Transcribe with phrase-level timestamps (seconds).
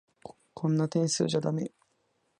[0.55, 1.71] こんな点数じゃだめ。